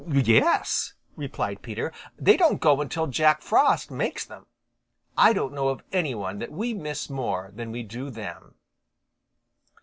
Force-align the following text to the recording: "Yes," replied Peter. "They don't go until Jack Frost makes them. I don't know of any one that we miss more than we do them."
"Yes," 0.07 0.95
replied 1.15 1.61
Peter. 1.61 1.93
"They 2.17 2.35
don't 2.35 2.59
go 2.59 2.81
until 2.81 3.05
Jack 3.05 3.43
Frost 3.43 3.91
makes 3.91 4.25
them. 4.25 4.47
I 5.15 5.31
don't 5.31 5.53
know 5.53 5.67
of 5.67 5.83
any 5.91 6.15
one 6.15 6.39
that 6.39 6.51
we 6.51 6.73
miss 6.73 7.07
more 7.07 7.51
than 7.53 7.71
we 7.71 7.83
do 7.83 8.09
them." 8.09 8.55